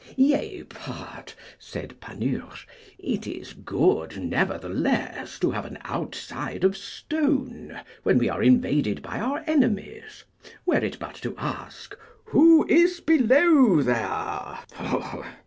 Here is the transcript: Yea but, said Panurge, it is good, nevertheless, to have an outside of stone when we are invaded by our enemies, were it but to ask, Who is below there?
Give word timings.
Yea 0.15 0.63
but, 0.63 1.35
said 1.59 1.93
Panurge, 2.01 2.67
it 2.97 3.27
is 3.27 3.53
good, 3.53 4.17
nevertheless, 4.19 5.37
to 5.37 5.51
have 5.51 5.63
an 5.63 5.77
outside 5.83 6.63
of 6.63 6.75
stone 6.75 7.79
when 8.01 8.17
we 8.17 8.27
are 8.27 8.41
invaded 8.41 9.03
by 9.03 9.19
our 9.19 9.43
enemies, 9.45 10.23
were 10.65 10.79
it 10.83 10.97
but 10.97 11.13
to 11.13 11.37
ask, 11.37 11.95
Who 12.31 12.65
is 12.67 12.99
below 12.99 13.83
there? 13.83 14.57